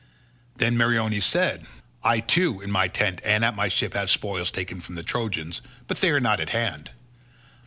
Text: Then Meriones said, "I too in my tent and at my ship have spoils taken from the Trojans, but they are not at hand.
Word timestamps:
Then 0.55 0.77
Meriones 0.77 1.23
said, 1.23 1.67
"I 2.03 2.21
too 2.21 2.59
in 2.59 2.71
my 2.71 2.87
tent 2.87 3.21
and 3.23 3.45
at 3.45 3.55
my 3.55 3.67
ship 3.67 3.93
have 3.93 4.09
spoils 4.09 4.49
taken 4.49 4.81
from 4.81 4.95
the 4.95 5.03
Trojans, 5.03 5.61
but 5.85 6.01
they 6.01 6.09
are 6.09 6.19
not 6.19 6.39
at 6.39 6.49
hand. 6.49 6.89